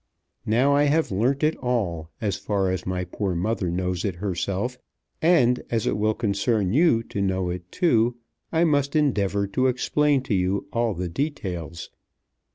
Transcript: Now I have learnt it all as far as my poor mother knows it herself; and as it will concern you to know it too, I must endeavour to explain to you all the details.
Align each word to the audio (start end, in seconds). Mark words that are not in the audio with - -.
Now 0.47 0.73
I 0.75 0.85
have 0.85 1.11
learnt 1.11 1.43
it 1.43 1.55
all 1.57 2.09
as 2.21 2.35
far 2.35 2.71
as 2.71 2.87
my 2.87 3.03
poor 3.05 3.35
mother 3.35 3.69
knows 3.69 4.03
it 4.03 4.15
herself; 4.15 4.79
and 5.21 5.61
as 5.69 5.85
it 5.85 5.95
will 5.95 6.15
concern 6.15 6.73
you 6.73 7.03
to 7.03 7.21
know 7.21 7.51
it 7.51 7.71
too, 7.71 8.17
I 8.51 8.63
must 8.63 8.95
endeavour 8.95 9.45
to 9.49 9.67
explain 9.67 10.23
to 10.23 10.33
you 10.33 10.65
all 10.73 10.95
the 10.95 11.07
details. 11.07 11.91